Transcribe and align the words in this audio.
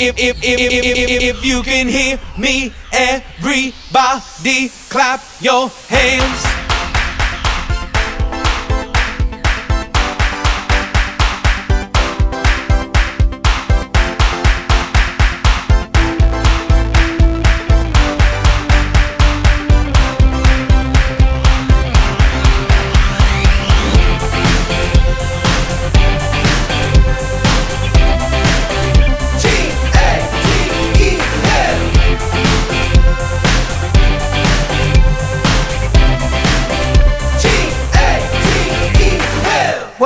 If, 0.00 0.14
if, 0.16 0.36
if, 0.44 0.60
if, 0.60 0.84
if, 0.84 1.22
if 1.22 1.44
you 1.44 1.60
can 1.64 1.88
hear 1.88 2.20
me, 2.38 2.72
everybody 2.92 4.70
clap 4.88 5.20
your 5.40 5.68
hands. 5.88 6.67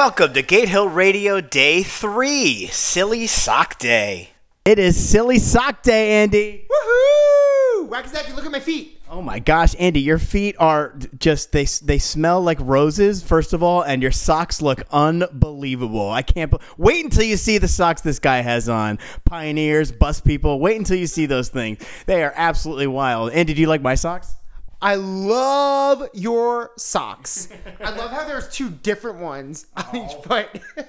Welcome 0.05 0.33
to 0.33 0.43
Gate 0.43 0.69
Hill 0.69 0.89
Radio 0.89 1.41
Day 1.41 1.85
3, 1.85 2.67
Silly 2.73 3.29
Sock 3.29 3.79
Day. 3.79 4.31
It 4.65 4.81
is 4.81 4.97
Silly 4.97 5.39
Sock 5.39 5.85
Day, 5.85 6.25
Andy. 6.25 6.67
Woohoo! 6.69 7.89
Wackazaki, 7.89 8.35
look 8.35 8.45
at 8.45 8.51
my 8.51 8.59
feet. 8.59 8.99
Oh 9.09 9.23
my 9.23 9.39
gosh, 9.39 9.77
Andy, 9.79 10.01
your 10.01 10.19
feet 10.19 10.57
are 10.59 10.99
just 11.21 11.53
they 11.53 11.67
they 11.85 11.99
smell 11.99 12.41
like 12.41 12.59
roses 12.61 13.23
first 13.23 13.53
of 13.53 13.63
all, 13.63 13.83
and 13.83 14.03
your 14.03 14.11
socks 14.11 14.61
look 14.61 14.83
unbelievable. 14.91 16.11
I 16.11 16.23
can't 16.23 16.51
be- 16.51 16.59
wait 16.77 17.05
until 17.05 17.23
you 17.23 17.37
see 17.37 17.59
the 17.59 17.69
socks 17.69 18.01
this 18.01 18.19
guy 18.19 18.41
has 18.41 18.69
on. 18.69 18.99
Pioneers, 19.25 19.93
bus 19.93 20.21
people. 20.21 20.59
Wait 20.59 20.79
until 20.79 20.97
you 20.97 21.07
see 21.07 21.27
those 21.27 21.49
things. 21.49 21.79
They 22.07 22.25
are 22.25 22.33
absolutely 22.35 22.89
wild. 22.89 23.31
Andy, 23.31 23.55
do 23.55 23.61
you 23.61 23.69
like 23.69 23.83
my 23.83 23.95
socks? 23.95 24.35
I 24.83 24.97
love 24.97 26.09
your 26.13 26.73
socks. 26.77 27.49
I 27.81 27.91
love 27.91 28.11
how 28.11 28.27
there's 28.27 28.49
two 28.49 28.69
different 28.69 29.21
ones 29.21 29.67
on 29.77 29.87
oh. 29.95 30.05
each 30.05 30.25
foot. 30.25 30.61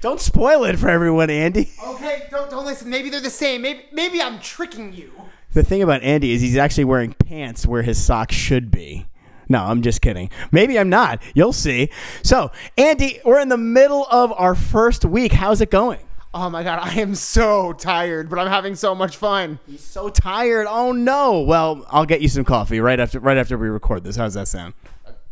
Don't 0.00 0.20
spoil 0.20 0.64
it 0.64 0.78
for 0.78 0.88
everyone, 0.88 1.30
Andy. 1.30 1.70
okay, 1.84 2.26
don't 2.30 2.50
don't 2.50 2.64
listen. 2.64 2.90
Maybe 2.90 3.10
they're 3.10 3.20
the 3.20 3.30
same. 3.30 3.62
Maybe 3.62 3.84
maybe 3.92 4.20
I'm 4.20 4.38
tricking 4.38 4.92
you. 4.92 5.10
The 5.52 5.62
thing 5.62 5.82
about 5.82 6.02
Andy 6.02 6.32
is 6.32 6.42
he's 6.42 6.56
actually 6.56 6.84
wearing 6.84 7.14
pants 7.14 7.66
where 7.66 7.82
his 7.82 8.02
socks 8.02 8.34
should 8.34 8.70
be. 8.70 9.06
No, 9.48 9.64
I'm 9.64 9.82
just 9.82 10.00
kidding. 10.00 10.30
Maybe 10.52 10.78
I'm 10.78 10.90
not. 10.90 11.20
You'll 11.34 11.52
see. 11.52 11.90
So, 12.22 12.52
Andy, 12.78 13.20
we're 13.24 13.40
in 13.40 13.48
the 13.48 13.58
middle 13.58 14.06
of 14.10 14.32
our 14.32 14.54
first 14.54 15.04
week. 15.04 15.32
How's 15.32 15.60
it 15.60 15.70
going? 15.70 16.00
Oh 16.32 16.48
my 16.48 16.62
god, 16.62 16.78
I 16.80 17.00
am 17.00 17.16
so 17.16 17.72
tired, 17.72 18.30
but 18.30 18.38
I'm 18.38 18.46
having 18.46 18.76
so 18.76 18.94
much 18.94 19.16
fun. 19.16 19.58
He's 19.66 19.82
so 19.82 20.08
tired. 20.08 20.66
Oh 20.68 20.92
no. 20.92 21.40
Well, 21.40 21.84
I'll 21.90 22.06
get 22.06 22.20
you 22.20 22.28
some 22.28 22.44
coffee 22.44 22.78
right 22.78 23.00
after 23.00 23.18
right 23.18 23.36
after 23.36 23.58
we 23.58 23.68
record 23.68 24.04
this. 24.04 24.14
How's 24.16 24.34
that 24.34 24.46
sound? 24.46 24.74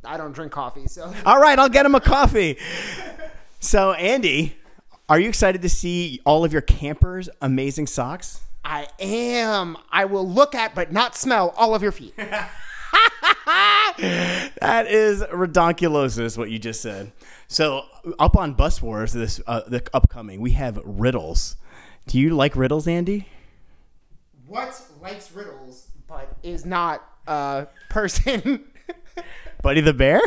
I 0.04 0.16
don't 0.16 0.32
drink 0.32 0.50
coffee, 0.52 0.86
so 0.86 1.12
All 1.26 1.40
right, 1.40 1.58
I'll 1.58 1.68
get 1.68 1.86
him 1.86 1.94
a 1.94 2.00
coffee. 2.00 2.56
So, 3.60 3.92
Andy, 3.92 4.56
are 5.08 5.20
you 5.20 5.28
excited 5.28 5.62
to 5.62 5.68
see 5.68 6.20
all 6.24 6.44
of 6.44 6.52
your 6.52 6.62
campers' 6.62 7.28
amazing 7.40 7.86
socks? 7.86 8.40
I 8.64 8.88
am. 8.98 9.76
I 9.90 10.04
will 10.04 10.28
look 10.28 10.54
at 10.54 10.74
but 10.74 10.92
not 10.92 11.16
smell 11.16 11.54
all 11.56 11.74
of 11.74 11.82
your 11.82 11.92
feet. 11.92 12.14
That 14.60 14.86
is 14.88 15.22
redonkulosis, 15.22 16.36
what 16.38 16.50
you 16.50 16.58
just 16.58 16.80
said. 16.80 17.12
So, 17.48 17.84
up 18.18 18.36
on 18.36 18.52
Bus 18.54 18.80
Wars, 18.82 19.12
this 19.12 19.40
uh, 19.46 19.62
the 19.66 19.82
upcoming, 19.92 20.40
we 20.40 20.52
have 20.52 20.80
riddles. 20.84 21.56
Do 22.06 22.18
you 22.18 22.30
like 22.30 22.54
riddles, 22.54 22.86
Andy? 22.86 23.26
what 24.48 24.80
likes 25.02 25.30
riddles 25.32 25.88
but 26.06 26.36
is 26.42 26.64
not 26.64 27.02
a 27.26 27.66
person? 27.90 28.64
Buddy 29.62 29.80
the 29.82 29.92
Bear? 29.94 30.20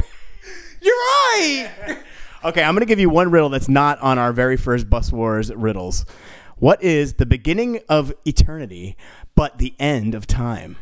You're 0.81 0.95
right. 0.95 1.97
Okay, 2.43 2.63
I'm 2.63 2.73
going 2.73 2.79
to 2.81 2.87
give 2.87 2.99
you 2.99 3.07
one 3.11 3.29
riddle 3.29 3.49
that's 3.49 3.69
not 3.69 3.99
on 3.99 4.17
our 4.17 4.33
very 4.33 4.57
first 4.57 4.89
Bus 4.89 5.11
Wars 5.11 5.53
riddles. 5.53 6.07
What 6.57 6.81
is 6.81 7.13
the 7.13 7.25
beginning 7.27 7.81
of 7.87 8.11
eternity, 8.25 8.97
but 9.35 9.59
the 9.59 9.75
end 9.77 10.15
of 10.15 10.25
time? 10.25 10.77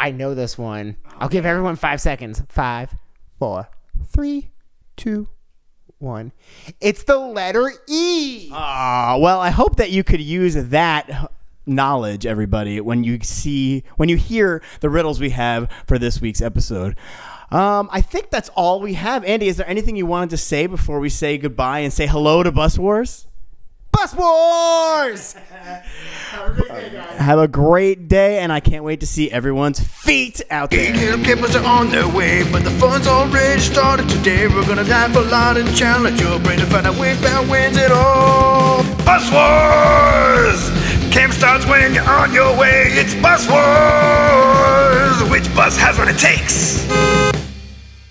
I 0.00 0.12
know 0.12 0.34
this 0.34 0.56
one. 0.56 0.96
I'll 1.18 1.28
give 1.28 1.44
everyone 1.44 1.76
five 1.76 2.00
seconds. 2.00 2.42
Five, 2.48 2.94
four, 3.38 3.68
three, 4.06 4.48
two, 4.96 5.28
one. 5.98 6.32
It's 6.80 7.02
the 7.02 7.18
letter 7.18 7.70
E. 7.86 8.48
Ah, 8.50 9.18
well, 9.20 9.40
I 9.40 9.50
hope 9.50 9.76
that 9.76 9.90
you 9.90 10.02
could 10.02 10.22
use 10.22 10.54
that 10.54 11.30
knowledge, 11.66 12.24
everybody, 12.24 12.80
when 12.80 13.04
you 13.04 13.18
see, 13.20 13.84
when 13.96 14.08
you 14.08 14.16
hear 14.16 14.62
the 14.80 14.88
riddles 14.88 15.20
we 15.20 15.30
have 15.30 15.70
for 15.86 15.98
this 15.98 16.18
week's 16.18 16.40
episode. 16.40 16.96
Um, 17.50 17.90
I 17.92 18.00
think 18.00 18.30
that's 18.30 18.48
all 18.50 18.80
we 18.80 18.94
have. 18.94 19.22
Andy, 19.24 19.48
is 19.48 19.58
there 19.58 19.68
anything 19.68 19.96
you 19.96 20.06
wanted 20.06 20.30
to 20.30 20.38
say 20.38 20.66
before 20.66 20.98
we 20.98 21.10
say 21.10 21.36
goodbye 21.36 21.80
and 21.80 21.92
say 21.92 22.06
hello 22.06 22.42
to 22.42 22.50
Bus 22.50 22.78
Wars? 22.78 23.26
Bus 24.00 24.14
Wars. 24.14 25.34
Have 27.18 27.38
a 27.38 27.46
great 27.46 28.08
day, 28.08 28.38
and 28.38 28.50
I 28.50 28.58
can't 28.58 28.82
wait 28.82 29.00
to 29.00 29.06
see 29.06 29.30
everyone's 29.30 29.78
feet 29.78 30.40
out 30.50 30.70
there. 30.70 30.90
Hill 30.94 31.22
campers 31.22 31.54
are 31.54 31.66
on 31.66 31.90
their 31.90 32.08
way, 32.08 32.50
but 32.50 32.64
the 32.64 32.70
fun's 32.70 33.06
already 33.06 33.60
started 33.60 34.08
today. 34.08 34.48
We're 34.48 34.66
gonna 34.66 34.84
laugh 34.84 35.14
a 35.14 35.20
lot 35.20 35.58
and 35.58 35.76
challenge 35.76 36.18
your 36.18 36.40
brain 36.40 36.60
to 36.60 36.66
find 36.66 36.86
out 36.86 36.98
which 36.98 37.20
band 37.20 37.50
wins 37.50 37.76
it 37.76 37.92
all. 37.92 38.84
Bus 39.04 39.30
Wars! 39.30 40.70
Camp 41.12 41.34
starts 41.34 41.66
when 41.66 41.92
you're 41.92 42.08
on 42.08 42.32
your 42.32 42.56
way. 42.58 42.84
It's 42.92 43.14
Bus 43.16 43.46
Wars! 43.50 45.30
Which 45.30 45.54
bus 45.54 45.76
has 45.76 45.98
what 45.98 46.08
it 46.08 46.16
takes? 46.16 46.88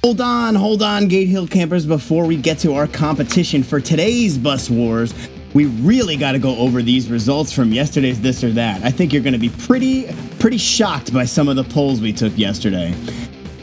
Hold 0.04 0.22
on, 0.22 0.54
hold 0.54 0.84
on, 0.84 1.08
Gate 1.08 1.30
Hill 1.30 1.48
campers. 1.48 1.88
Before 1.88 2.28
we 2.28 2.38
get 2.38 2.60
to 2.60 2.76
our 2.76 2.86
competition 2.86 3.64
for 3.64 3.82
today's 3.82 4.38
Bus 4.38 4.70
Wars, 4.70 5.16
we 5.54 5.66
really 5.66 6.16
got 6.16 6.34
to 6.34 6.40
go 6.40 6.56
over 6.58 6.82
these 6.82 7.10
results 7.10 7.52
from 7.52 7.72
yesterday's 7.72 8.22
This 8.22 8.44
or 8.44 8.52
That. 8.52 8.84
I 8.84 8.92
think 8.92 9.12
you're 9.12 9.24
going 9.24 9.34
to 9.34 9.40
be 9.40 9.50
pretty, 9.50 10.14
pretty 10.40 10.58
shocked 10.58 11.14
by 11.14 11.26
some 11.26 11.48
of 11.48 11.56
the 11.56 11.64
polls 11.64 12.02
we 12.02 12.14
took 12.14 12.38
yesterday. 12.38 12.94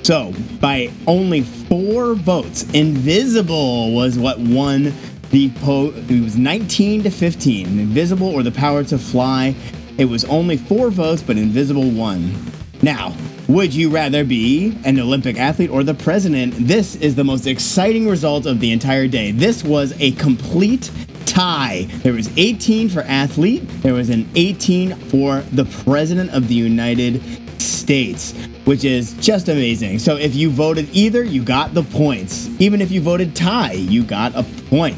So, 0.02 0.32
by 0.60 0.90
only 1.06 1.42
four 1.42 2.14
votes, 2.14 2.62
Invisible 2.72 3.92
was 3.92 4.18
what 4.18 4.38
won 4.38 4.92
the 5.30 5.50
poll. 5.60 5.92
It 5.94 6.22
was 6.22 6.36
19 6.36 7.04
to 7.04 7.10
15. 7.10 7.66
Invisible 7.78 8.28
or 8.28 8.42
the 8.42 8.52
power 8.52 8.84
to 8.84 8.98
fly. 8.98 9.54
It 9.98 10.04
was 10.04 10.24
only 10.26 10.56
four 10.56 10.90
votes, 10.90 11.22
but 11.22 11.36
Invisible 11.36 11.90
won. 11.90 12.34
Now, 12.82 13.16
would 13.48 13.74
you 13.74 13.90
rather 13.90 14.24
be 14.24 14.76
an 14.84 14.98
Olympic 15.00 15.38
athlete 15.38 15.70
or 15.70 15.82
the 15.82 15.94
president? 15.94 16.54
This 16.56 16.96
is 16.96 17.14
the 17.14 17.24
most 17.24 17.46
exciting 17.46 18.08
result 18.08 18.46
of 18.46 18.60
the 18.60 18.72
entire 18.72 19.08
day. 19.08 19.30
This 19.30 19.64
was 19.64 19.94
a 20.00 20.12
complete 20.12 20.90
tie. 21.36 21.86
There 22.02 22.14
was 22.14 22.30
18 22.38 22.88
for 22.88 23.02
athlete, 23.02 23.62
there 23.82 23.92
was 23.92 24.08
an 24.08 24.26
18 24.36 24.94
for 25.10 25.40
the 25.52 25.66
president 25.84 26.30
of 26.30 26.48
the 26.48 26.54
United 26.54 27.22
States, 27.60 28.32
which 28.64 28.84
is 28.84 29.12
just 29.20 29.50
amazing. 29.50 29.98
So 29.98 30.16
if 30.16 30.34
you 30.34 30.48
voted 30.48 30.88
either, 30.92 31.22
you 31.22 31.44
got 31.44 31.74
the 31.74 31.82
points. 31.82 32.48
Even 32.58 32.80
if 32.80 32.90
you 32.90 33.02
voted 33.02 33.36
tie, 33.36 33.72
you 33.72 34.02
got 34.02 34.34
a 34.34 34.44
point. 34.70 34.96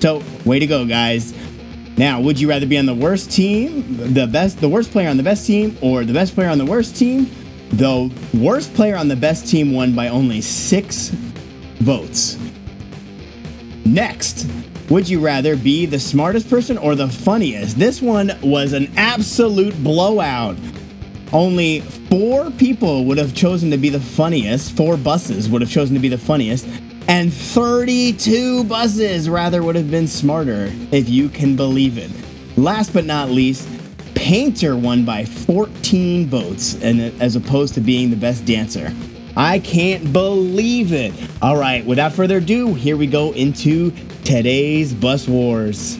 So, 0.00 0.22
way 0.44 0.58
to 0.58 0.66
go, 0.66 0.84
guys. 0.84 1.32
Now, 1.96 2.20
would 2.20 2.38
you 2.38 2.50
rather 2.50 2.66
be 2.66 2.76
on 2.76 2.84
the 2.84 2.94
worst 2.94 3.30
team, 3.30 4.12
the 4.12 4.26
best, 4.26 4.60
the 4.60 4.68
worst 4.68 4.90
player 4.90 5.08
on 5.08 5.16
the 5.16 5.22
best 5.22 5.46
team, 5.46 5.78
or 5.80 6.04
the 6.04 6.12
best 6.12 6.34
player 6.34 6.50
on 6.50 6.58
the 6.58 6.66
worst 6.66 6.94
team? 6.94 7.30
The 7.72 8.12
worst 8.34 8.74
player 8.74 8.96
on 8.96 9.08
the 9.08 9.16
best 9.16 9.48
team 9.48 9.72
won 9.72 9.94
by 9.94 10.08
only 10.08 10.42
six 10.42 11.08
votes. 11.78 12.38
Next, 13.86 14.46
would 14.90 15.08
you 15.08 15.20
rather 15.20 15.56
be 15.56 15.86
the 15.86 16.00
smartest 16.00 16.50
person 16.50 16.76
or 16.76 16.96
the 16.96 17.08
funniest? 17.08 17.78
This 17.78 18.02
one 18.02 18.32
was 18.42 18.72
an 18.72 18.92
absolute 18.96 19.80
blowout. 19.84 20.56
Only 21.32 21.80
four 21.80 22.50
people 22.50 23.04
would 23.04 23.16
have 23.16 23.32
chosen 23.32 23.70
to 23.70 23.78
be 23.78 23.88
the 23.88 24.00
funniest, 24.00 24.76
four 24.76 24.96
buses 24.96 25.48
would 25.48 25.62
have 25.62 25.70
chosen 25.70 25.94
to 25.94 26.00
be 26.00 26.08
the 26.08 26.18
funniest, 26.18 26.66
and 27.06 27.32
32 27.32 28.64
buses 28.64 29.28
rather 29.28 29.62
would 29.62 29.76
have 29.76 29.92
been 29.92 30.08
smarter, 30.08 30.72
if 30.90 31.08
you 31.08 31.28
can 31.28 31.54
believe 31.54 31.96
it. 31.96 32.10
Last 32.58 32.92
but 32.92 33.04
not 33.04 33.30
least, 33.30 33.68
Painter 34.16 34.76
won 34.76 35.04
by 35.04 35.24
14 35.24 36.28
votes, 36.28 36.74
and 36.82 37.00
as 37.22 37.36
opposed 37.36 37.74
to 37.74 37.80
being 37.80 38.10
the 38.10 38.16
best 38.16 38.44
dancer. 38.44 38.92
I 39.36 39.60
can't 39.60 40.12
believe 40.12 40.92
it. 40.92 41.14
All 41.40 41.56
right, 41.56 41.86
without 41.86 42.12
further 42.12 42.38
ado, 42.38 42.74
here 42.74 42.96
we 42.96 43.06
go 43.06 43.32
into 43.32 43.92
today's 44.30 44.94
Bus 44.94 45.26
Wars. 45.26 45.98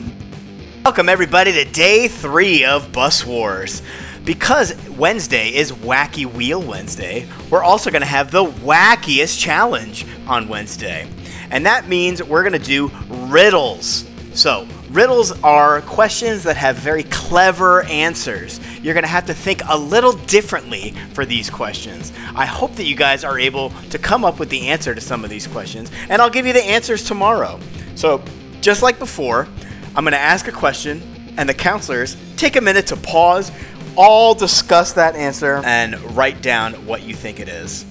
Welcome, 0.85 1.09
everybody, 1.09 1.51
to 1.51 1.65
day 1.65 2.07
three 2.07 2.63
of 2.63 2.93
Bus 2.93 3.25
Wars. 3.25 3.81
Because 4.23 4.73
Wednesday 4.91 5.49
is 5.49 5.73
Wacky 5.73 6.25
Wheel 6.25 6.61
Wednesday, 6.61 7.27
we're 7.49 7.61
also 7.61 7.91
going 7.91 8.03
to 8.03 8.07
have 8.07 8.31
the 8.31 8.45
wackiest 8.45 9.37
challenge 9.37 10.05
on 10.27 10.47
Wednesday. 10.47 11.09
And 11.49 11.65
that 11.65 11.89
means 11.89 12.23
we're 12.23 12.43
going 12.43 12.57
to 12.57 12.65
do 12.65 12.89
riddles. 13.09 14.09
So, 14.33 14.65
riddles 14.91 15.33
are 15.43 15.81
questions 15.81 16.43
that 16.43 16.55
have 16.55 16.77
very 16.77 17.03
clever 17.03 17.83
answers. 17.83 18.61
You're 18.81 18.93
going 18.93 19.03
to 19.03 19.09
have 19.09 19.25
to 19.25 19.33
think 19.33 19.61
a 19.67 19.77
little 19.77 20.13
differently 20.13 20.91
for 21.13 21.25
these 21.25 21.49
questions. 21.49 22.13
I 22.33 22.45
hope 22.45 22.75
that 22.75 22.85
you 22.85 22.95
guys 22.95 23.25
are 23.25 23.37
able 23.37 23.71
to 23.89 23.99
come 23.99 24.23
up 24.23 24.39
with 24.39 24.49
the 24.49 24.69
answer 24.69 24.95
to 24.95 25.01
some 25.01 25.25
of 25.25 25.29
these 25.29 25.47
questions, 25.47 25.91
and 26.07 26.21
I'll 26.21 26.29
give 26.29 26.47
you 26.47 26.53
the 26.53 26.63
answers 26.63 27.03
tomorrow. 27.03 27.59
So, 28.01 28.19
just 28.61 28.81
like 28.81 28.97
before, 28.97 29.47
I'm 29.95 30.03
going 30.03 30.13
to 30.13 30.17
ask 30.17 30.47
a 30.47 30.51
question, 30.51 31.03
and 31.37 31.47
the 31.47 31.53
counselors 31.53 32.17
take 32.35 32.55
a 32.55 32.61
minute 32.61 32.87
to 32.87 32.95
pause, 32.95 33.51
all 33.95 34.33
discuss 34.33 34.93
that 34.93 35.15
answer, 35.15 35.61
and 35.63 36.01
write 36.17 36.41
down 36.41 36.73
what 36.87 37.03
you 37.03 37.13
think 37.13 37.39
it 37.39 37.47
is. 37.47 37.85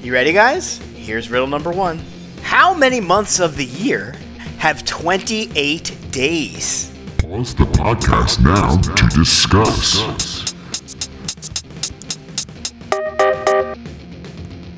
You 0.00 0.14
ready, 0.14 0.32
guys? 0.32 0.78
Here's 0.94 1.30
riddle 1.30 1.46
number 1.46 1.70
one 1.70 2.00
How 2.40 2.72
many 2.72 3.02
months 3.02 3.38
of 3.38 3.58
the 3.58 3.66
year 3.66 4.14
have 4.56 4.82
28 4.86 5.94
days? 6.10 6.90
Pause 7.18 7.54
the 7.56 7.64
podcast 7.64 8.42
now 8.42 8.78
to 8.78 9.08
discuss. 9.14 10.54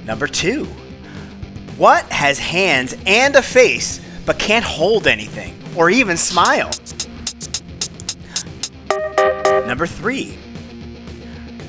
Number 0.05 0.27
two 0.27 0.65
What 1.77 2.05
has 2.07 2.41
hands 2.41 2.97
and 3.07 3.37
a 3.37 3.43
face 3.43 4.01
but 4.25 4.39
can't 4.39 4.65
hold 4.65 5.07
anything 5.07 5.59
or 5.77 5.91
even 5.91 6.17
smile? 6.17 6.71
Number 9.67 9.87
three 9.87 10.39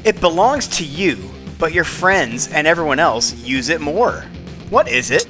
It 0.04 0.20
belongs 0.20 0.68
to 0.80 0.86
you, 0.86 1.32
but 1.58 1.74
your 1.74 1.84
friends 1.84 2.48
and 2.48 2.68
everyone 2.68 3.00
else 3.00 3.34
use 3.36 3.70
it 3.70 3.82
more. 3.82 4.26
What 4.70 4.88
is 4.88 5.12
it? 5.12 5.28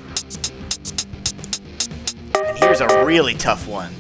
And 2.36 2.58
here's 2.58 2.82
a 2.82 3.06
really 3.06 3.36
tough 3.36 3.68
one. 3.68 3.94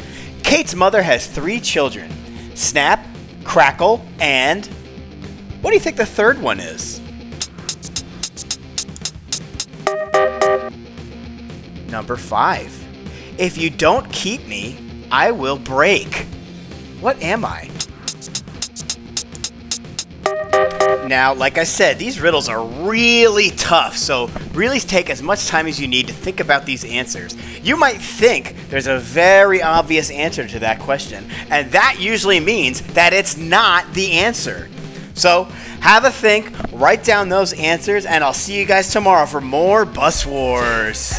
Kate's 0.44 0.76
mother 0.76 1.02
has 1.02 1.28
three 1.28 1.60
children 1.60 2.12
Snap, 2.56 3.06
Crackle, 3.44 4.06
and. 4.20 4.66
What 5.62 5.72
do 5.72 5.76
you 5.76 5.80
think 5.80 5.98
the 5.98 6.06
third 6.06 6.42
one 6.42 6.60
is? 6.60 7.00
Number 11.90 12.18
five. 12.18 12.83
If 13.38 13.58
you 13.58 13.70
don't 13.70 14.12
keep 14.12 14.46
me, 14.48 14.78
I 15.12 15.32
will 15.32 15.58
break. 15.58 16.28
What 17.00 17.22
am 17.22 17.44
I? 17.44 17.70
Now, 21.08 21.34
like 21.34 21.58
I 21.58 21.64
said, 21.64 22.00
these 22.00 22.22
riddles 22.22 22.48
are 22.48 22.64
really 22.64 23.50
tough, 23.52 23.98
so 23.98 24.30
really 24.54 24.80
take 24.80 25.10
as 25.10 25.22
much 25.22 25.48
time 25.48 25.68
as 25.68 25.80
you 25.80 25.88
need 25.88 26.08
to 26.08 26.14
think 26.14 26.40
about 26.40 26.66
these 26.66 26.86
answers. 26.86 27.36
You 27.60 27.76
might 27.76 27.98
think 27.98 28.56
there's 28.70 28.88
a 28.88 29.00
very 29.00 29.62
obvious 29.62 30.10
answer 30.12 30.48
to 30.48 30.60
that 30.60 30.80
question, 30.80 31.30
and 31.50 31.72
that 31.72 31.98
usually 32.00 32.40
means 32.40 32.82
that 32.94 33.14
it's 33.14 33.36
not 33.36 33.92
the 33.94 34.12
answer. 34.14 34.70
So, 35.14 35.44
have 35.82 36.06
a 36.06 36.12
think, 36.12 36.52
write 36.72 37.04
down 37.04 37.30
those 37.30 37.54
answers, 37.54 38.06
and 38.06 38.24
I'll 38.24 38.34
see 38.34 38.58
you 38.58 38.66
guys 38.66 38.92
tomorrow 38.92 39.26
for 39.26 39.42
more 39.42 39.86
Bus 39.86 40.26
Wars. 40.26 41.14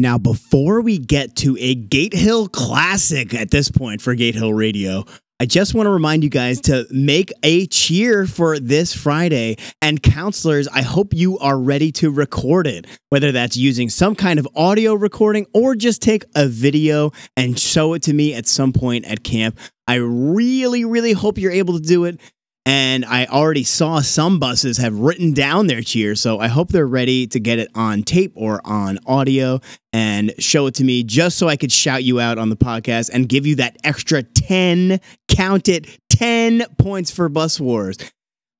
Now, 0.00 0.16
before 0.16 0.80
we 0.80 0.98
get 0.98 1.34
to 1.36 1.56
a 1.58 1.74
Gate 1.74 2.14
Hill 2.14 2.46
classic 2.46 3.34
at 3.34 3.50
this 3.50 3.68
point 3.68 4.00
for 4.00 4.14
Gate 4.14 4.36
Hill 4.36 4.54
Radio, 4.54 5.04
I 5.40 5.46
just 5.46 5.74
want 5.74 5.86
to 5.86 5.90
remind 5.90 6.22
you 6.22 6.30
guys 6.30 6.60
to 6.62 6.86
make 6.92 7.32
a 7.42 7.66
cheer 7.66 8.24
for 8.24 8.60
this 8.60 8.94
Friday. 8.94 9.56
And 9.82 10.00
counselors, 10.00 10.68
I 10.68 10.82
hope 10.82 11.14
you 11.14 11.36
are 11.40 11.58
ready 11.58 11.90
to 11.92 12.12
record 12.12 12.68
it, 12.68 12.86
whether 13.08 13.32
that's 13.32 13.56
using 13.56 13.88
some 13.88 14.14
kind 14.14 14.38
of 14.38 14.46
audio 14.54 14.94
recording 14.94 15.46
or 15.52 15.74
just 15.74 16.00
take 16.00 16.24
a 16.36 16.46
video 16.46 17.10
and 17.36 17.58
show 17.58 17.94
it 17.94 18.02
to 18.02 18.12
me 18.12 18.34
at 18.34 18.46
some 18.46 18.72
point 18.72 19.04
at 19.04 19.24
camp. 19.24 19.58
I 19.88 19.96
really, 19.96 20.84
really 20.84 21.12
hope 21.12 21.38
you're 21.38 21.50
able 21.50 21.74
to 21.74 21.84
do 21.84 22.04
it. 22.04 22.20
And 22.68 23.06
I 23.06 23.24
already 23.24 23.64
saw 23.64 24.02
some 24.02 24.38
buses 24.38 24.76
have 24.76 24.92
written 24.92 25.32
down 25.32 25.68
their 25.68 25.80
cheer, 25.80 26.14
so 26.14 26.38
I 26.38 26.48
hope 26.48 26.68
they're 26.68 26.86
ready 26.86 27.26
to 27.28 27.40
get 27.40 27.58
it 27.58 27.70
on 27.74 28.02
tape 28.02 28.32
or 28.34 28.60
on 28.62 28.98
audio 29.06 29.60
and 29.94 30.34
show 30.38 30.66
it 30.66 30.74
to 30.74 30.84
me 30.84 31.02
just 31.02 31.38
so 31.38 31.48
I 31.48 31.56
could 31.56 31.72
shout 31.72 32.04
you 32.04 32.20
out 32.20 32.36
on 32.36 32.50
the 32.50 32.58
podcast 32.58 33.08
and 33.10 33.26
give 33.26 33.46
you 33.46 33.54
that 33.54 33.78
extra 33.84 34.22
10, 34.22 35.00
count 35.28 35.70
it, 35.70 35.86
10 36.10 36.66
points 36.76 37.10
for 37.10 37.30
Bus 37.30 37.58
Wars. 37.58 37.96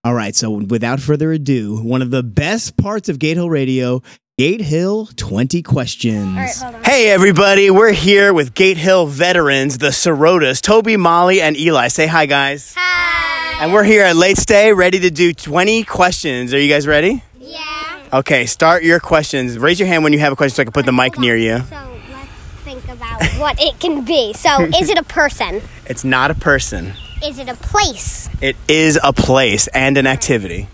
All 0.04 0.14
right, 0.14 0.34
so 0.34 0.52
without 0.52 1.00
further 1.00 1.30
ado, 1.30 1.76
one 1.76 2.00
of 2.00 2.10
the 2.10 2.22
best 2.22 2.78
parts 2.78 3.10
of 3.10 3.18
Gate 3.18 3.36
Hill 3.36 3.50
Radio, 3.50 4.00
Gate 4.38 4.62
Hill 4.62 5.10
20 5.16 5.60
questions. 5.62 6.62
Hey, 6.82 7.10
everybody, 7.10 7.70
we're 7.70 7.92
here 7.92 8.32
with 8.32 8.54
Gate 8.54 8.78
Hill 8.78 9.06
veterans, 9.06 9.76
the 9.76 9.88
Sorotas, 9.88 10.62
Toby, 10.62 10.96
Molly, 10.96 11.42
and 11.42 11.58
Eli. 11.58 11.88
Say 11.88 12.06
hi, 12.06 12.24
guys. 12.24 12.72
Hi. 12.74 13.27
And 13.60 13.72
we're 13.72 13.84
here 13.84 14.04
at 14.04 14.14
Late 14.16 14.36
Stay, 14.36 14.72
ready 14.72 15.00
to 15.00 15.10
do 15.10 15.32
20 15.32 15.82
questions. 15.84 16.54
Are 16.54 16.60
you 16.60 16.68
guys 16.72 16.86
ready? 16.86 17.22
Yeah. 17.40 18.08
Okay, 18.12 18.46
start 18.46 18.84
your 18.84 19.00
questions. 19.00 19.58
Raise 19.58 19.80
your 19.80 19.88
hand 19.88 20.04
when 20.04 20.12
you 20.12 20.20
have 20.20 20.32
a 20.32 20.36
question 20.36 20.54
so 20.56 20.62
I 20.62 20.64
can 20.64 20.72
put 20.72 20.86
the 20.86 20.92
mic 20.92 21.18
near 21.18 21.36
you. 21.36 21.58
So 21.68 21.98
let's 22.12 22.28
think 22.64 22.84
about 22.88 23.20
what 23.38 23.60
it 23.60 23.80
can 23.80 24.04
be. 24.04 24.32
So, 24.32 24.62
is 24.80 24.88
it 24.88 24.96
a 24.96 25.02
person? 25.02 25.60
It's 25.86 26.04
not 26.04 26.30
a 26.30 26.34
person, 26.34 26.92
Is 27.24 27.38
it 27.40 27.48
a 27.48 27.54
place? 27.56 28.28
it 28.40 28.56
is 28.68 28.98
a 29.02 29.12
place 29.12 29.66
and 29.68 29.98
an 29.98 30.06
activity. 30.06 30.68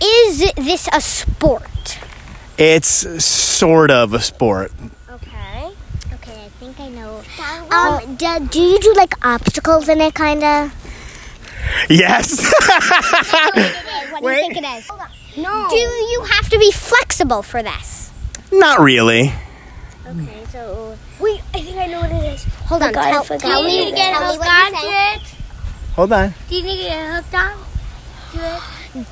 Is 0.00 0.52
this 0.54 0.88
a 0.92 1.00
sport? 1.00 1.98
It's 2.56 3.24
sort 3.24 3.90
of 3.90 4.14
a 4.14 4.20
sport. 4.20 4.70
Okay. 5.10 5.72
Okay, 6.12 6.44
I 6.44 6.48
think 6.60 6.78
I 6.78 6.88
know. 6.88 7.20
Um, 7.70 8.14
do, 8.14 8.48
do 8.48 8.60
you 8.60 8.78
do 8.78 8.94
like 8.96 9.14
obstacles 9.26 9.88
in 9.88 10.00
it, 10.00 10.14
kind 10.14 10.44
of? 10.44 10.72
Yes. 11.90 12.40
What 14.20 14.22
do 14.22 14.28
you 14.30 14.40
think 14.40 14.56
it 14.56 14.64
is? 14.64 14.88
No. 15.36 15.66
Do 15.68 15.76
you 15.76 16.22
have 16.30 16.48
to 16.50 16.58
be 16.58 16.70
flexible 16.70 17.42
for 17.42 17.62
this? 17.62 18.10
not 18.52 18.80
really. 18.80 19.32
Okay, 20.06 20.44
so 20.52 20.96
wait, 21.18 21.40
I 21.54 21.60
think 21.60 21.76
I 21.78 21.86
know 21.86 22.00
what 22.00 22.10
it 22.12 22.34
is. 22.34 22.44
Hold 22.44 22.82
on, 22.82 22.92
God, 22.92 23.04
I 23.06 23.10
tell, 23.12 23.24
forgot 23.24 23.40
tell 23.40 23.62
what 23.62 23.66
me, 23.66 23.88
it 23.88 23.94
is. 23.94 23.98
tell 23.98 24.32
me 24.32 24.38
what 24.38 24.72
you 24.72 24.78
say. 24.78 25.36
Hold 25.96 26.12
on. 26.12 26.34
Do 26.48 26.54
you 26.56 26.62
need 26.62 26.76
to 26.76 26.82
get 26.84 27.14
hooked 27.14 27.34
on? 27.34 27.56
Do 28.32 28.40
it. 28.40 29.06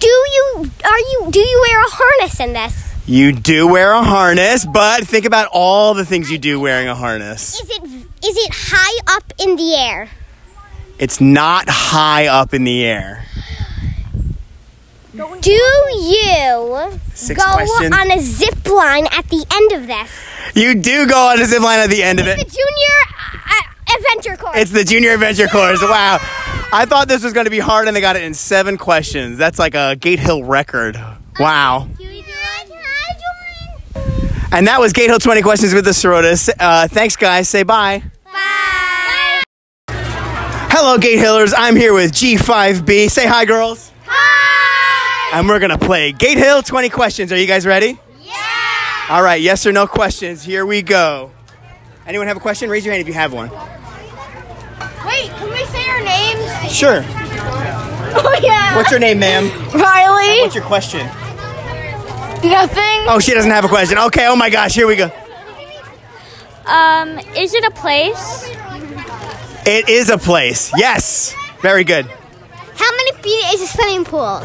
Do 0.00 0.06
you 0.08 0.70
are 0.84 0.98
you 0.98 1.28
do 1.30 1.40
you 1.40 1.66
wear 1.68 1.80
a 1.80 1.88
harness 1.90 2.40
in 2.40 2.52
this? 2.54 2.94
You 3.06 3.32
do 3.32 3.66
wear 3.68 3.92
a 3.92 4.02
harness, 4.02 4.64
but 4.66 5.06
think 5.06 5.24
about 5.24 5.48
all 5.52 5.94
the 5.94 6.04
things 6.04 6.30
you 6.30 6.38
do 6.38 6.58
wearing 6.60 6.88
a 6.88 6.94
harness. 6.94 7.60
Is 7.60 7.68
it 7.70 7.82
is 7.84 8.36
it 8.36 8.50
high 8.52 9.16
up 9.16 9.32
in 9.38 9.56
the 9.56 9.74
air? 9.76 10.08
It's 10.98 11.20
not 11.20 11.66
high 11.68 12.26
up 12.26 12.52
in 12.52 12.64
the 12.64 12.84
air. 12.84 13.24
Do 15.14 15.50
you 15.50 16.90
Six 17.14 17.42
go 17.42 17.50
on 17.50 18.10
a 18.10 18.20
zip 18.20 18.68
line 18.68 19.06
at 19.10 19.28
the 19.28 19.44
end 19.52 19.72
of 19.72 19.86
this? 19.86 20.10
You 20.54 20.74
do 20.74 21.06
go 21.06 21.28
on 21.28 21.40
a 21.40 21.44
zip 21.44 21.62
line 21.62 21.80
at 21.80 21.90
the 21.90 22.02
end 22.02 22.20
of 22.20 22.26
it. 22.26 22.38
It's 22.38 22.54
the 22.54 22.60
junior 22.60 22.96
uh, 23.46 23.96
adventure 23.96 24.36
course. 24.36 24.58
It's 24.58 24.70
the 24.70 24.84
junior 24.84 25.12
adventure 25.14 25.46
course. 25.46 25.80
Wow. 25.82 26.18
I 26.72 26.84
thought 26.86 27.08
this 27.08 27.24
was 27.24 27.32
going 27.32 27.46
to 27.46 27.50
be 27.50 27.58
hard 27.58 27.88
and 27.88 27.96
they 27.96 28.00
got 28.00 28.16
it 28.16 28.22
in 28.22 28.34
seven 28.34 28.76
questions. 28.76 29.38
That's 29.38 29.58
like 29.58 29.74
a 29.74 29.96
Gate 29.96 30.18
Hill 30.18 30.44
record. 30.44 30.96
Wow. 31.38 31.88
Do 31.96 32.04
we 32.04 32.22
do 32.22 32.26
Can 32.26 32.72
it? 32.72 32.78
I 33.94 33.94
join? 33.94 34.48
And 34.52 34.66
that 34.66 34.78
was 34.80 34.92
Gate 34.92 35.08
Hill 35.08 35.18
20 35.18 35.42
questions 35.42 35.74
with 35.74 35.84
the 35.84 35.92
Sorotas. 35.92 36.50
Uh, 36.58 36.88
thanks, 36.88 37.16
guys. 37.16 37.48
Say. 37.48 37.62
Bye. 37.62 38.02
Hello, 40.80 40.96
Gate 40.96 41.18
Hillers. 41.18 41.52
I'm 41.56 41.74
here 41.74 41.92
with 41.92 42.12
G5B. 42.12 43.10
Say 43.10 43.26
hi, 43.26 43.44
girls. 43.46 43.90
Hi. 44.06 45.36
And 45.36 45.48
we're 45.48 45.58
going 45.58 45.76
to 45.76 45.78
play 45.78 46.12
Gate 46.12 46.38
Hill 46.38 46.62
20 46.62 46.88
questions. 46.88 47.32
Are 47.32 47.36
you 47.36 47.48
guys 47.48 47.66
ready? 47.66 47.98
Yeah. 48.22 49.06
All 49.10 49.20
right, 49.20 49.42
yes 49.42 49.66
or 49.66 49.72
no 49.72 49.88
questions. 49.88 50.44
Here 50.44 50.64
we 50.64 50.82
go. 50.82 51.32
Anyone 52.06 52.28
have 52.28 52.36
a 52.36 52.40
question? 52.40 52.70
Raise 52.70 52.84
your 52.84 52.94
hand 52.94 53.00
if 53.00 53.08
you 53.08 53.14
have 53.14 53.32
one. 53.32 53.50
Wait, 53.50 55.30
can 55.30 55.50
we 55.50 55.64
say 55.64 55.84
our 55.88 56.00
names? 56.00 56.72
Sure. 56.72 57.04
Oh 58.20 58.38
yeah. 58.42 58.74
What's 58.74 58.90
your 58.90 59.00
name, 59.00 59.18
ma'am? 59.18 59.44
Riley? 59.72 60.40
What's 60.40 60.54
your 60.54 60.64
question? 60.64 61.00
Nothing. 62.42 63.04
Oh, 63.06 63.18
she 63.20 63.34
doesn't 63.34 63.50
have 63.50 63.64
a 63.64 63.68
question. 63.68 63.98
Okay, 63.98 64.26
oh 64.28 64.36
my 64.36 64.48
gosh, 64.48 64.74
here 64.74 64.86
we 64.86 64.96
go. 64.96 65.10
Um, 66.66 67.18
is 67.36 67.52
it 67.52 67.64
a 67.64 67.70
place? 67.72 68.48
It 69.70 69.90
is 69.90 70.08
a 70.08 70.16
place. 70.16 70.72
Yes. 70.78 71.34
Very 71.60 71.84
good. 71.84 72.06
How 72.06 72.90
many 72.90 73.12
feet 73.22 73.44
is 73.52 73.60
a 73.60 73.66
swimming 73.66 74.02
pool? 74.02 74.42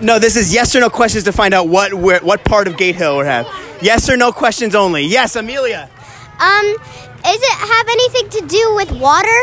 No, 0.00 0.20
this 0.20 0.36
is 0.36 0.54
yes 0.54 0.76
or 0.76 0.80
no 0.80 0.90
questions 0.90 1.24
to 1.24 1.32
find 1.32 1.52
out 1.52 1.66
what 1.66 1.92
where, 1.92 2.20
what 2.20 2.44
part 2.44 2.68
of 2.68 2.76
Gate 2.76 2.94
Hill 2.94 3.18
we 3.18 3.24
have. 3.24 3.48
Yes 3.82 4.08
or 4.08 4.16
no 4.16 4.30
questions 4.30 4.76
only. 4.76 5.02
Yes, 5.02 5.34
Amelia. 5.34 5.90
Um, 6.38 6.66
is 6.66 7.42
it 7.42 7.52
have 7.52 7.88
anything 7.88 8.28
to 8.40 8.46
do 8.46 8.74
with 8.76 8.92
water? 8.92 9.38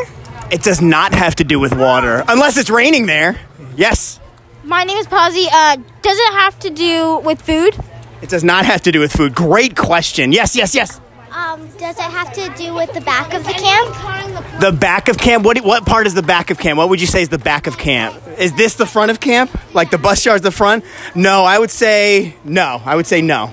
It 0.49 0.63
does 0.63 0.81
not 0.81 1.13
have 1.13 1.35
to 1.35 1.43
do 1.43 1.59
with 1.59 1.73
water 1.75 2.23
unless 2.29 2.57
it's 2.57 2.69
raining 2.69 3.05
there. 3.05 3.37
Yes. 3.75 4.21
My 4.63 4.85
name 4.85 4.97
is 4.97 5.07
Posy. 5.07 5.45
Uh, 5.51 5.75
does 6.03 6.17
it 6.17 6.33
have 6.35 6.57
to 6.59 6.69
do 6.69 7.17
with 7.17 7.41
food? 7.41 7.75
It 8.21 8.29
does 8.29 8.45
not 8.45 8.65
have 8.65 8.81
to 8.83 8.93
do 8.93 9.01
with 9.01 9.11
food. 9.11 9.35
Great 9.35 9.75
question. 9.75 10.31
Yes, 10.31 10.55
yes, 10.55 10.73
yes. 10.73 11.01
Um, 11.35 11.67
does 11.77 11.97
it 11.97 12.01
have 12.01 12.31
to 12.31 12.47
do 12.55 12.73
with 12.73 12.93
the 12.93 13.01
back 13.01 13.33
of 13.33 13.43
the 13.43 13.51
camp? 13.51 14.61
The 14.61 14.71
back 14.71 15.09
of 15.09 15.17
camp. 15.17 15.43
What 15.43 15.59
what 15.65 15.85
part 15.85 16.07
is 16.07 16.13
the 16.13 16.23
back 16.23 16.49
of 16.49 16.57
camp? 16.57 16.77
What 16.77 16.87
would 16.87 17.01
you 17.01 17.07
say 17.07 17.21
is 17.21 17.27
the 17.27 17.37
back 17.37 17.67
of 17.67 17.77
camp? 17.77 18.15
Is 18.37 18.53
this 18.53 18.75
the 18.75 18.85
front 18.85 19.11
of 19.11 19.19
camp? 19.19 19.51
Like 19.73 19.91
the 19.91 19.97
bus 19.97 20.25
yard's 20.25 20.43
the 20.43 20.51
front? 20.51 20.85
No, 21.13 21.43
I 21.43 21.59
would 21.59 21.71
say 21.71 22.37
no. 22.45 22.81
I 22.85 22.95
would 22.95 23.05
say 23.05 23.21
no. 23.21 23.51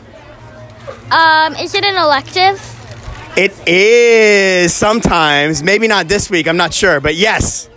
Um, 1.11 1.57
is 1.57 1.75
it 1.75 1.85
an 1.85 1.97
elective? 1.97 2.61
It 3.37 3.53
is 3.67 4.73
sometimes, 4.73 5.65
maybe 5.65 5.89
not 5.89 6.07
this 6.07 6.31
week. 6.31 6.47
I'm 6.47 6.57
not 6.57 6.73
sure, 6.73 7.01
but 7.01 7.17
yes. 7.17 7.69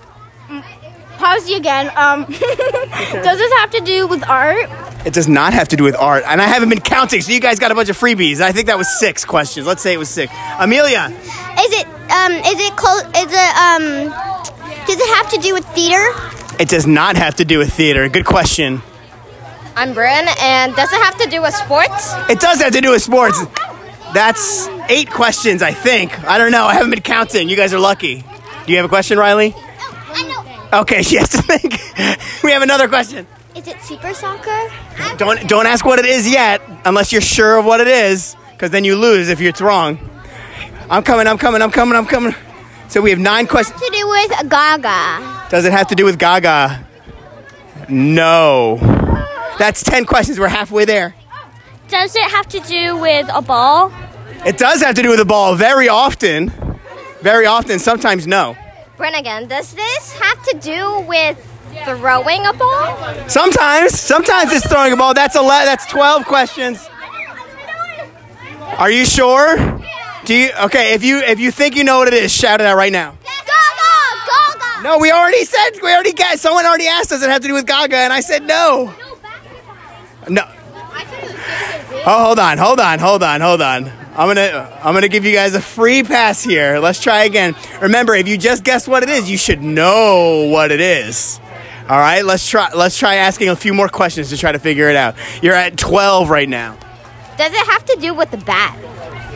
Posy 1.18 1.56
again. 1.56 1.92
Um, 1.96 2.26
does 2.30 3.38
this 3.40 3.54
have 3.54 3.72
to 3.72 3.82
do 3.84 4.06
with 4.06 4.24
art? 4.30 4.70
It 5.06 5.14
does 5.14 5.28
not 5.28 5.54
have 5.54 5.68
to 5.70 5.76
do 5.76 5.84
with 5.84 5.96
art, 5.96 6.24
and 6.26 6.42
I 6.42 6.46
haven't 6.48 6.70
been 6.70 6.82
counting. 6.82 7.22
So 7.22 7.32
you 7.32 7.40
guys 7.40 7.60
got 7.60 7.72
a 7.72 7.76
bunch 7.76 7.90
of 7.90 7.98
freebies. 7.98 8.42
I 8.42 8.52
think 8.52 8.68
that 8.68 8.78
was 8.78 9.00
six 9.00 9.24
questions. 9.24 9.68
Let's 9.68 9.82
say 9.84 9.94
it 9.94 9.98
was 9.98 10.10
six. 10.10 10.34
Amelia, 10.60 11.06
Is 11.10 11.72
it 11.74 11.86
um? 12.12 12.32
Is 12.34 12.60
it 12.60 12.76
close? 12.76 13.04
Is 13.16 13.32
it 13.32 13.56
um? 13.56 14.10
Does 14.88 15.00
it 15.00 15.16
have 15.16 15.30
to 15.32 15.38
do 15.38 15.54
with 15.54 15.66
theater? 15.76 16.04
it 16.58 16.70
does 16.70 16.88
not 16.88 17.18
have 17.18 17.36
to 17.36 17.46
do 17.46 17.58
with 17.60 17.72
theater. 17.74 18.08
Good 18.10 18.26
question. 18.26 18.82
I'm 19.76 19.94
Bryn, 19.94 20.26
and 20.42 20.74
does 20.76 20.92
it 20.94 21.02
have 21.02 21.18
to 21.18 21.30
do 21.30 21.42
with 21.42 21.54
sports? 21.54 22.14
It 22.30 22.40
does 22.40 22.62
have 22.62 22.72
to 22.74 22.82
do 22.82 22.92
with 22.92 23.02
sports. 23.04 23.44
That's 24.14 24.68
eight 24.90 25.12
questions, 25.12 25.62
I 25.62 25.72
think. 25.74 26.18
I 26.24 26.38
don't 26.38 26.52
know. 26.54 26.66
I 26.66 26.74
haven't 26.76 26.92
been 26.92 27.02
counting. 27.02 27.50
You 27.50 27.58
guys 27.58 27.74
are 27.74 27.80
lucky. 27.80 28.24
Do 28.66 28.72
you 28.72 28.78
have 28.78 28.86
a 28.86 28.90
question, 28.90 29.18
Riley? 29.18 29.54
I 29.58 30.24
know. 30.72 30.80
Okay, 30.80 31.02
she 31.10 31.18
has 31.18 31.30
to 31.30 31.42
think. 31.42 31.74
we 32.44 32.52
have 32.52 32.62
another 32.64 32.88
question. 32.88 33.28
Is 33.56 33.68
it 33.70 33.82
super 33.82 34.14
soccer? 34.14 34.70
Don't 35.18 35.48
don't 35.48 35.66
ask 35.66 35.86
what 35.86 35.98
it 35.98 36.06
is 36.06 36.30
yet, 36.30 36.62
unless 36.84 37.14
you're 37.14 37.22
sure 37.22 37.58
of 37.58 37.66
what 37.66 37.80
it 37.80 37.88
is, 37.88 38.36
because 38.52 38.72
then 38.72 38.84
you 38.84 38.98
lose 38.98 39.30
if 39.30 39.40
it's 39.40 39.62
wrong. 39.62 39.98
I'm 40.90 41.04
coming. 41.04 41.26
I'm 41.26 41.38
coming. 41.38 41.62
I'm 41.62 41.72
coming. 41.72 41.96
I'm 41.96 42.06
coming. 42.06 42.36
So 42.90 43.02
we 43.02 43.12
have 43.12 43.20
nine 43.20 43.48
questions. 43.48 43.80
To 43.80 43.90
do 43.92 44.08
with 44.10 44.50
Gaga. 44.50 45.48
Does 45.50 45.64
it 45.64 45.72
have 45.72 45.88
to 45.88 45.96
do 45.96 46.04
with 46.04 46.20
Gaga? 46.20 46.86
No. 47.88 48.78
That's 49.58 49.84
ten 49.84 50.06
questions. 50.06 50.38
We're 50.38 50.50
halfway 50.50 50.84
there. 50.84 51.16
Does 51.88 52.16
it 52.16 52.30
have 52.30 52.48
to 52.50 52.60
do 52.60 52.98
with 52.98 53.30
a 53.34 53.42
ball? 53.42 53.92
It 54.46 54.58
does 54.58 54.82
have 54.82 54.96
to 54.96 55.02
do 55.02 55.10
with 55.10 55.20
a 55.22 55.26
ball 55.26 55.56
very 55.56 55.88
often. 55.88 56.52
Very 57.22 57.46
often. 57.46 57.80
Sometimes 57.80 58.28
no. 58.28 58.58
Bryn 58.98 59.16
again. 59.16 59.48
Does 59.48 59.74
this 59.74 60.14
have 60.20 60.44
to 60.44 60.58
do 60.60 61.00
with 61.08 61.38
throwing 61.84 62.46
a 62.46 62.54
ball? 62.54 63.30
Sometimes. 63.30 64.00
Sometimes 64.00 64.52
it's 64.52 64.68
throwing 64.68 64.94
a 64.94 64.98
ball. 64.98 65.14
That's 65.14 65.36
a 65.36 65.40
That's 65.40 65.86
twelve 65.86 66.26
questions. 66.26 66.88
Are 68.78 68.92
you 68.92 69.06
sure? 69.06 69.58
Do 70.26 70.34
you? 70.34 70.52
Okay. 70.64 70.94
If 70.94 71.04
you 71.04 71.20
if 71.20 71.40
you 71.40 71.52
think 71.52 71.76
you 71.76 71.84
know 71.84 72.00
what 72.00 72.08
it 72.08 72.14
is, 72.14 72.32
shout 72.32 72.62
it 72.62 72.68
out 72.68 72.78
right 72.78 72.92
now. 72.92 73.12
Gaga! 73.24 73.60
Gaga! 74.28 74.84
No, 74.84 74.98
we 74.98 75.12
already 75.12 75.46
said 75.46 75.72
we 75.82 75.94
already 75.94 76.14
got. 76.14 76.40
Someone 76.40 76.66
already 76.66 76.88
asked 76.88 77.12
us. 77.12 77.22
It 77.24 77.30
have 77.30 77.42
to 77.42 77.48
do 77.48 77.54
with 77.54 77.68
Gaga, 77.68 77.96
and 77.96 78.12
I 78.12 78.20
said 78.22 78.44
no. 78.44 78.94
No. 80.28 80.44
Oh, 82.08 82.26
hold 82.26 82.40
on, 82.40 82.58
hold 82.58 82.80
on, 82.80 83.00
hold 83.00 83.24
on, 83.24 83.42
hold 83.42 83.62
on. 83.62 83.92
I'm 84.16 84.28
gonna 84.28 84.80
I'm 84.82 84.94
gonna 84.94 85.10
give 85.10 85.26
you 85.26 85.34
guys 85.34 85.56
a 85.56 85.62
free 85.62 86.04
pass 86.04 86.44
here. 86.44 86.80
Let's 86.80 87.02
try 87.02 87.24
again. 87.24 87.56
Remember, 87.82 88.16
if 88.16 88.28
you 88.28 88.38
just 88.38 88.64
guess 88.64 88.88
what 88.88 89.04
it 89.04 89.10
is, 89.10 89.30
you 89.30 89.38
should 89.38 89.62
know 89.62 90.50
what 90.52 90.72
it 90.72 90.80
is. 90.80 91.40
All 91.88 92.00
right, 92.00 92.26
let's 92.26 92.50
try 92.50 92.74
let's 92.74 92.98
try 92.98 93.16
asking 93.16 93.50
a 93.50 93.56
few 93.56 93.72
more 93.72 93.88
questions 93.88 94.30
to 94.30 94.38
try 94.38 94.52
to 94.52 94.58
figure 94.58 94.90
it 94.90 94.96
out. 94.96 95.16
You're 95.44 95.54
at 95.54 95.78
12 95.78 96.32
right 96.32 96.50
now. 96.50 96.78
Does 97.38 97.54
it 97.54 97.68
have 97.68 97.86
to 97.86 97.98
do 98.00 98.16
with 98.16 98.32
the 98.32 98.38
bat? 98.38 98.76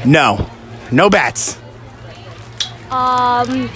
No, 0.03 0.49
no 0.91 1.11
bats. 1.11 1.59
Um, 2.89 3.69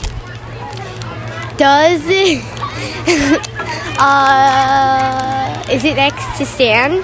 does 1.57 2.01
it? 2.07 2.43
uh, 3.99 5.63
is 5.69 5.85
it 5.85 5.95
next 5.95 6.37
to 6.39 6.45
sand? 6.45 7.03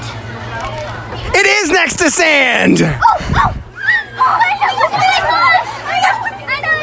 It 1.36 1.46
is 1.46 1.70
next 1.70 2.00
to 2.00 2.10
sand. 2.10 2.80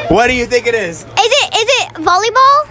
What 0.09 0.27
do 0.27 0.33
you 0.33 0.45
think 0.45 0.65
it 0.65 0.75
is? 0.75 1.03
Is 1.03 1.07
it 1.09 1.53
is 1.55 1.67
it 1.81 1.93
volleyball? 1.95 2.66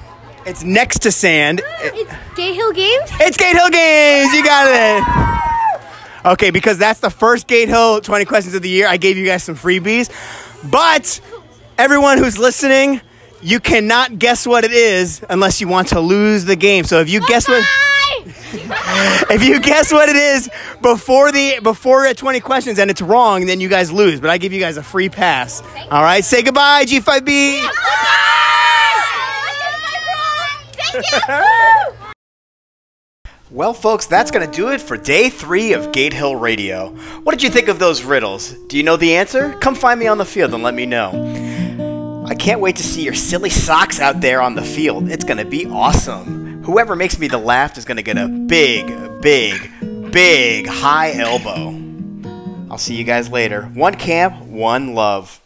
It's 0.47 0.63
next 0.63 1.01
to 1.01 1.11
sand. 1.11 1.61
It's 1.81 2.37
Gate 2.37 2.55
Hill 2.55 2.73
Games? 2.73 3.11
It's 3.21 3.37
Gate 3.37 3.57
Hill 3.57 3.69
Games. 3.69 4.33
You 4.33 4.45
got 4.45 4.67
it. 4.69 6.33
Okay, 6.33 6.51
because 6.51 6.79
that's 6.79 7.01
the 7.01 7.11
first 7.11 7.49
Gate 7.49 7.69
Hill 7.69 8.01
20 8.01 8.25
questions 8.27 8.55
of 8.55 8.63
the 8.63 8.69
year. 8.69 8.87
I 8.87 8.97
gave 8.97 9.17
you 9.17 9.27
guys 9.27 9.43
some 9.43 9.57
freebies. 9.57 10.09
But 10.71 11.21
everyone 11.79 12.19
who's 12.19 12.39
listening, 12.39 13.01
you 13.43 13.59
cannot 13.59 14.21
guess 14.21 14.47
what 14.47 14.63
it 14.63 14.71
is 14.71 15.25
unless 15.29 15.61
you 15.61 15.67
want 15.67 15.89
to 15.89 16.01
lose 16.01 16.45
the 16.45 16.57
game. 16.57 16.85
So 16.85 17.01
if 17.01 17.11
you 17.11 17.27
guess 17.27 17.49
what 17.49 17.65
if 19.31 19.43
you 19.43 19.59
guess 19.61 19.93
what 19.93 20.09
it 20.09 20.17
is 20.17 20.49
before 20.81 21.33
the 21.33 21.59
before 21.61 22.07
at 22.07 22.17
20 22.17 22.39
questions 22.39 22.79
and 22.79 22.89
it's 22.89 23.03
wrong, 23.03 23.47
then 23.47 23.59
you 23.61 23.69
guys 23.69 23.91
lose. 23.91 24.21
But 24.21 24.31
I 24.31 24.39
give 24.39 24.53
you 24.53 24.61
guys 24.61 24.77
a 24.77 24.83
free 24.85 25.09
pass. 25.09 25.61
All 25.91 26.03
right, 26.03 26.25
say 26.25 26.43
goodbye, 26.43 26.85
G5B. 26.85 28.35
Well, 33.49 33.75
folks, 33.75 34.07
that's 34.07 34.33
going 34.33 34.45
to 34.45 34.53
do 34.53 34.73
it 34.73 34.81
for 34.81 34.97
day 34.97 35.31
three 35.31 35.73
of 35.73 35.93
Gate 35.93 36.13
Hill 36.13 36.35
Radio. 36.35 36.89
What 37.23 37.31
did 37.31 37.45
you 37.45 37.49
think 37.49 37.69
of 37.69 37.79
those 37.79 38.03
riddles? 38.03 38.55
Do 38.67 38.77
you 38.77 38.83
know 38.83 38.97
the 38.97 39.15
answer? 39.15 39.53
Come 39.61 39.77
find 39.77 40.01
me 40.01 40.09
on 40.09 40.19
the 40.19 40.25
field 40.25 40.53
and 40.53 40.65
let 40.65 40.75
me 40.75 40.85
know. 40.85 42.25
I 42.27 42.35
can't 42.35 42.61
wait 42.61 42.75
to 42.77 42.83
see 42.83 43.05
your 43.05 43.15
silly 43.15 43.51
socks 43.51 44.01
out 44.01 44.21
there 44.21 44.43
on 44.43 44.57
the 44.57 44.65
field. 44.65 45.09
It's 45.09 45.23
going 45.23 45.39
to 45.39 45.45
be 45.45 45.65
awesome. 45.65 46.65
Whoever 46.65 46.97
makes 46.97 47.21
me 47.21 47.29
the 47.29 47.39
laugh 47.39 47.79
is 47.79 47.85
going 47.85 47.99
to 47.99 48.03
get 48.03 48.19
a 48.19 48.27
big, 48.27 49.23
big, 49.23 49.71
big 50.11 50.67
high 50.67 51.13
elbow. 51.13 51.81
I'll 52.69 52.79
see 52.79 52.97
you 52.97 53.05
guys 53.05 53.31
later. 53.31 53.63
One 53.75 53.95
camp, 53.95 54.45
one 54.45 54.95
love. 54.95 55.41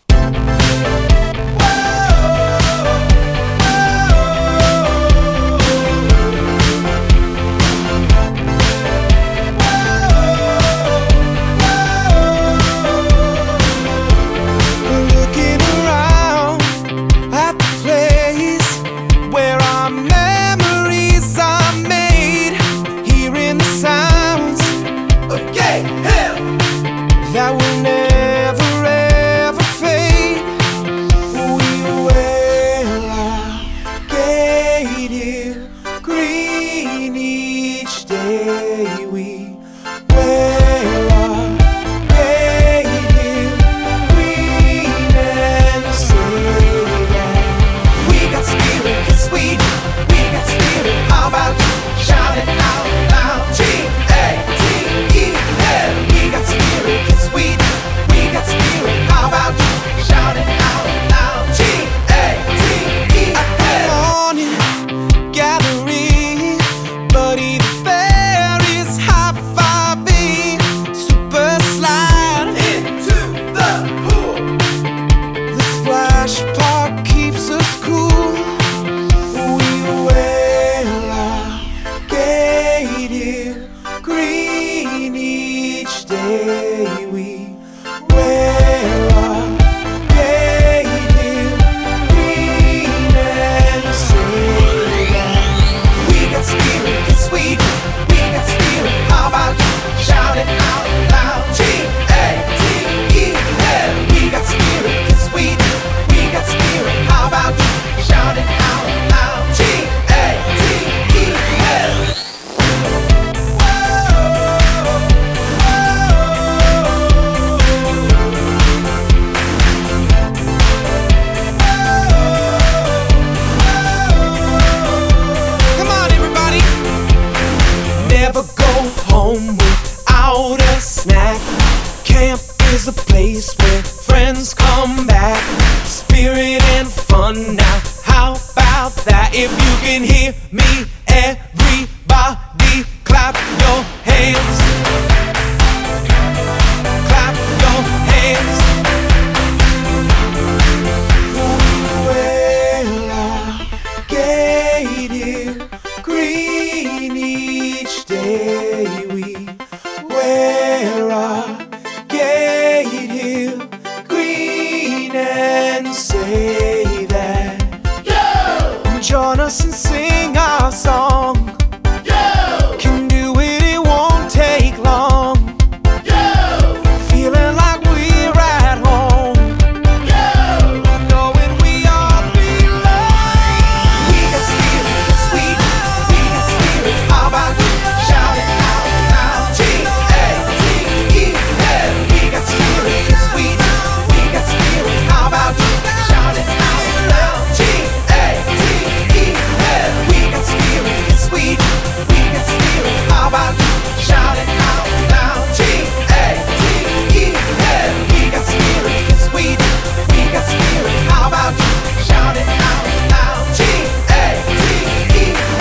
Of 27.40 27.58
gay 27.58 27.79